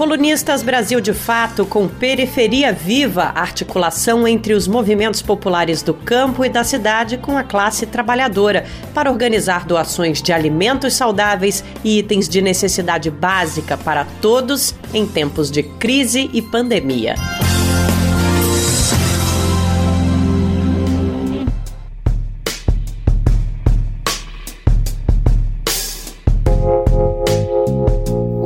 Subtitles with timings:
[0.00, 6.48] Colunistas Brasil de Fato com Periferia Viva, articulação entre os movimentos populares do campo e
[6.48, 12.40] da cidade com a classe trabalhadora, para organizar doações de alimentos saudáveis e itens de
[12.40, 17.14] necessidade básica para todos em tempos de crise e pandemia.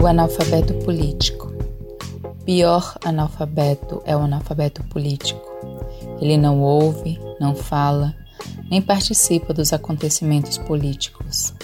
[0.05, 1.51] O analfabeto político.
[2.45, 5.41] Pior analfabeto é o analfabeto político.
[6.21, 8.15] Ele não ouve, não fala,
[8.71, 11.55] nem participa dos acontecimentos políticos.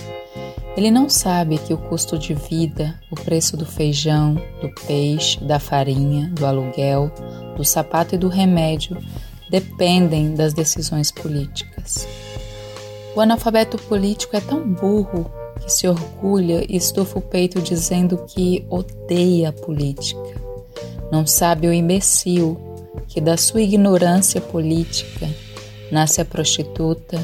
[0.74, 5.60] Ele não sabe que o custo de vida, o preço do feijão, do peixe, da
[5.60, 7.12] farinha, do aluguel,
[7.59, 8.96] do sapato e do remédio
[9.50, 12.09] dependem das decisões políticas.
[13.14, 18.64] O analfabeto político é tão burro que se orgulha e estufa o peito dizendo que
[18.68, 20.41] odeia a política.
[21.10, 22.59] Não sabe o imbecil
[23.09, 25.29] que da sua ignorância política
[25.90, 27.18] nasce a prostituta,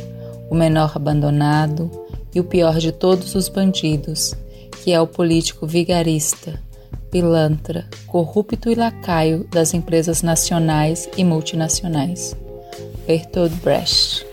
[0.51, 1.91] o menor abandonado
[2.35, 4.35] e o pior de todos os bandidos,
[4.83, 6.61] que é o político vigarista,
[7.11, 12.37] pilantra, corrupto e lacaio das empresas nacionais e multinacionais.
[13.07, 14.26] Bertolt Brecht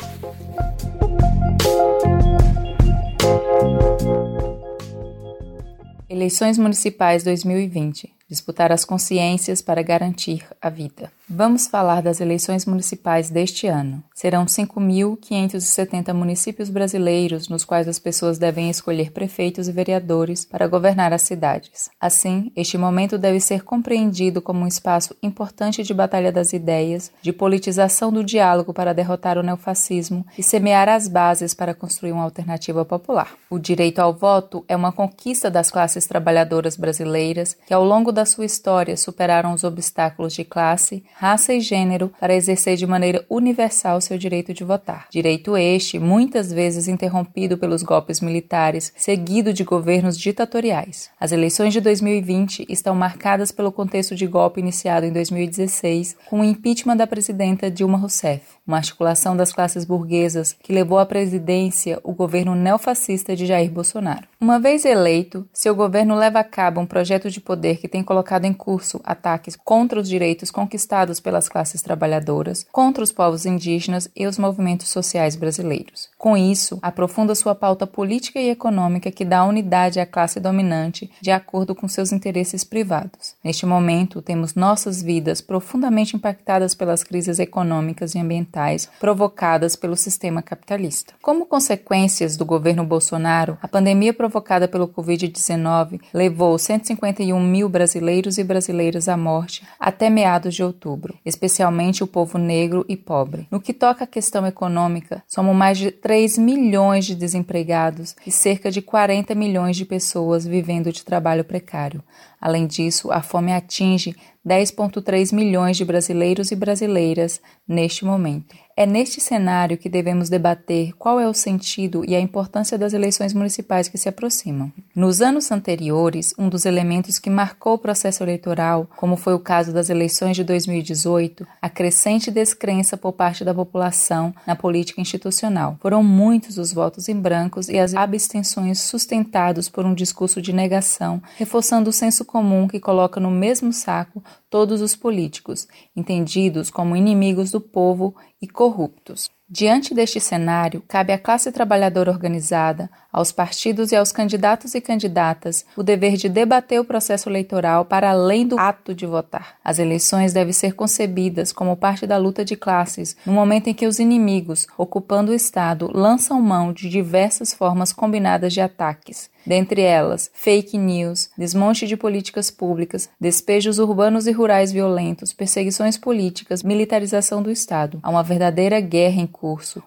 [6.14, 11.11] Eleições Municipais 2020 disputar as consciências para garantir a vida.
[11.29, 14.03] Vamos falar das eleições municipais deste ano.
[14.13, 21.11] Serão 5.570 municípios brasileiros nos quais as pessoas devem escolher prefeitos e vereadores para governar
[21.11, 21.89] as cidades.
[21.99, 27.33] Assim, este momento deve ser compreendido como um espaço importante de batalha das ideias, de
[27.33, 32.85] politização do diálogo para derrotar o neofascismo e semear as bases para construir uma alternativa
[32.85, 33.31] popular.
[33.49, 38.25] O direito ao voto é uma conquista das classes trabalhadoras brasileiras que, ao longo da
[38.25, 43.99] sua história, superaram os obstáculos de classe, raça e gênero para exercer de maneira universal
[43.99, 45.08] seu direito de votar.
[45.10, 51.10] Direito este, muitas vezes interrompido pelos golpes militares, seguido de governos ditatoriais.
[51.20, 56.43] As eleições de 2020 estão marcadas pelo contexto de golpe iniciado em 2016 com o
[56.43, 62.14] impeachment da presidenta Dilma Rousseff, uma articulação das classes burguesas que levou à presidência o
[62.14, 64.27] governo neofascista de Jair Bolsonaro.
[64.43, 68.43] Uma vez eleito, seu governo leva a cabo um projeto de poder que tem colocado
[68.43, 74.27] em curso ataques contra os direitos conquistados pelas classes trabalhadoras, contra os povos indígenas e
[74.27, 76.09] os movimentos sociais brasileiros.
[76.17, 81.31] Com isso, aprofunda sua pauta política e econômica que dá unidade à classe dominante de
[81.31, 83.36] acordo com seus interesses privados.
[83.42, 90.42] Neste momento, temos nossas vidas profundamente impactadas pelas crises econômicas e ambientais provocadas pelo sistema
[90.42, 91.14] capitalista.
[91.21, 98.39] Como consequências do governo Bolsonaro, a pandemia provocou provocada pelo Covid-19 levou 151 mil brasileiros
[98.39, 103.48] e brasileiras à morte até meados de outubro, especialmente o povo negro e pobre.
[103.52, 108.72] No que toca à questão econômica, somos mais de 3 milhões de desempregados e cerca
[108.72, 112.04] de 40 milhões de pessoas vivendo de trabalho precário.
[112.42, 118.62] Além disso, a fome atinge 10,3 milhões de brasileiros e brasileiras neste momento.
[118.76, 123.32] É neste cenário que devemos debater qual é o sentido e a importância das eleições
[123.32, 124.72] municipais que se aproximam.
[124.95, 129.72] Nos anos anteriores, um dos elementos que marcou o processo eleitoral, como foi o caso
[129.72, 135.78] das eleições de 2018, a crescente descrença por parte da população na política institucional.
[135.80, 141.22] Foram muitos os votos em brancos e as abstenções sustentados por um discurso de negação,
[141.38, 147.51] reforçando o senso comum que coloca no mesmo saco todos os políticos, entendidos como inimigos
[147.51, 149.31] do povo e corruptos.
[149.56, 155.63] Diante deste cenário, cabe à classe trabalhadora organizada, aos partidos e aos candidatos e candidatas
[155.77, 159.57] o dever de debater o processo eleitoral para além do ato de votar.
[159.63, 163.86] As eleições devem ser concebidas como parte da luta de classes, no momento em que
[163.86, 170.31] os inimigos, ocupando o Estado, lançam mão de diversas formas combinadas de ataques, dentre elas
[170.33, 177.51] fake news, desmonte de políticas públicas, despejos urbanos e rurais violentos, perseguições políticas, militarização do
[177.51, 178.00] Estado.
[178.01, 179.43] Há uma verdadeira guerra em curso,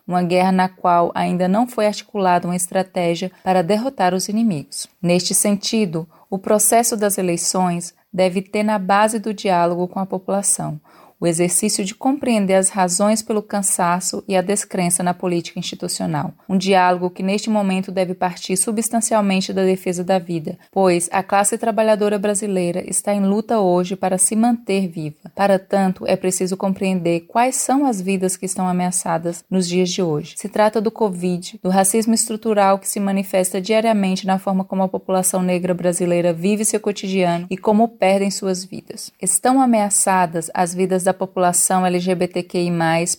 [0.07, 4.87] uma guerra na qual ainda não foi articulada uma estratégia para derrotar os inimigos.
[5.01, 10.81] Neste sentido, o processo das eleições deve ter na base do diálogo com a população
[11.21, 16.33] o exercício de compreender as razões pelo cansaço e a descrença na política institucional.
[16.49, 21.57] Um diálogo que neste momento deve partir substancialmente da defesa da vida, pois a classe
[21.57, 25.17] trabalhadora brasileira está em luta hoje para se manter viva.
[25.35, 30.03] Para tanto, é preciso compreender quais são as vidas que estão ameaçadas nos dias de
[30.03, 30.35] hoje.
[30.37, 34.89] Se trata do Covid, do racismo estrutural que se manifesta diariamente na forma como a
[34.89, 39.13] população negra brasileira vive seu cotidiano e como perdem suas vidas.
[39.21, 42.71] Estão ameaçadas as vidas da população LGBTQI+,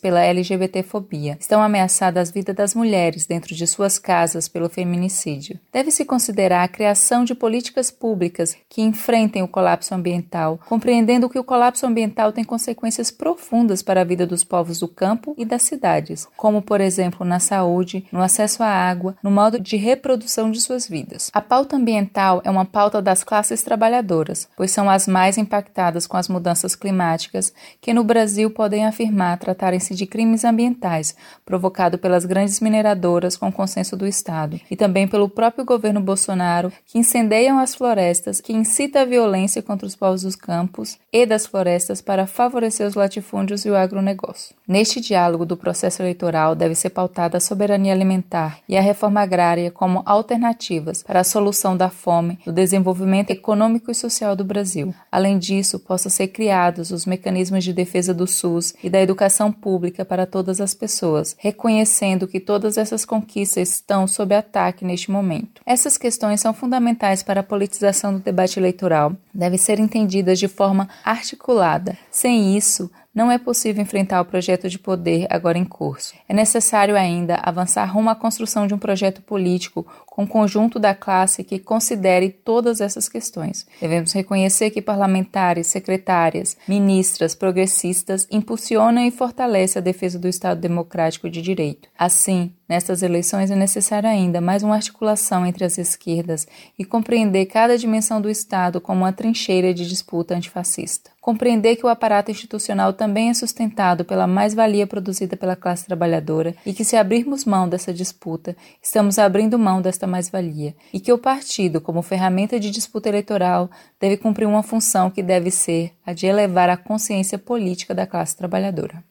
[0.01, 1.37] pela LGBTfobia.
[1.39, 5.59] Estão ameaçadas as vidas das mulheres dentro de suas casas pelo feminicídio.
[5.71, 11.43] Deve-se considerar a criação de políticas públicas que enfrentem o colapso ambiental, compreendendo que o
[11.43, 16.27] colapso ambiental tem consequências profundas para a vida dos povos do campo e das cidades,
[16.35, 20.87] como, por exemplo, na saúde, no acesso à água, no modo de reprodução de suas
[20.87, 21.31] vidas.
[21.33, 26.17] A pauta ambiental é uma pauta das classes trabalhadoras, pois são as mais impactadas com
[26.17, 31.15] as mudanças climáticas, que no Brasil podem afirmar tratarem-se de crimes ambientais
[31.45, 36.97] provocados pelas grandes mineradoras com consenso do Estado e também pelo próprio governo Bolsonaro, que
[36.97, 42.01] incendeiam as florestas, que incita a violência contra os povos dos campos e das florestas
[42.01, 44.55] para favorecer os latifúndios e o agronegócio.
[44.67, 49.71] Neste diálogo do processo eleitoral deve ser pautada a soberania alimentar e a reforma agrária
[49.71, 54.93] como alternativas para a solução da fome, do desenvolvimento econômico e social do Brasil.
[55.11, 60.03] Além disso, possam ser criados os mecanismos de defesa do SUS e da educação pública
[60.03, 65.61] para todas as pessoas, reconhecendo que todas essas conquistas estão sob ataque neste momento.
[65.65, 70.87] Essas questões são fundamentais para a politização do debate eleitoral, devem ser entendidas de forma
[71.03, 71.97] articulada.
[72.09, 76.13] Sem isso, não é possível enfrentar o projeto de poder agora em curso.
[76.29, 80.93] É necessário ainda avançar rumo à construção de um projeto político com o conjunto da
[80.93, 83.65] classe que considere todas essas questões.
[83.81, 91.27] Devemos reconhecer que parlamentares, secretárias, ministras, progressistas impulsionam e fortalecem a defesa do Estado democrático
[91.27, 91.89] de direito.
[91.97, 96.45] Assim, Nestas eleições é necessário ainda mais uma articulação entre as esquerdas
[96.77, 101.09] e compreender cada dimensão do Estado como uma trincheira de disputa antifascista.
[101.21, 106.73] Compreender que o aparato institucional também é sustentado pela mais-valia produzida pela classe trabalhadora e
[106.73, 111.79] que, se abrirmos mão dessa disputa, estamos abrindo mão desta mais-valia, e que o partido,
[111.79, 116.69] como ferramenta de disputa eleitoral, deve cumprir uma função que deve ser a de elevar
[116.69, 119.03] a consciência política da classe trabalhadora.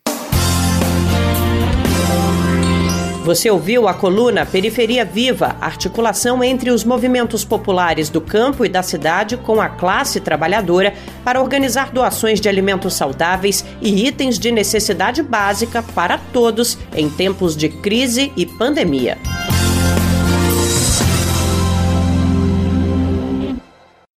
[3.27, 8.85] Você ouviu a coluna Periferia Viva, articulação entre os movimentos populares do campo e da
[8.85, 10.95] cidade com a classe trabalhadora
[11.25, 17.57] para organizar doações de alimentos saudáveis e itens de necessidade básica para todos em tempos
[17.57, 19.19] de crise e pandemia.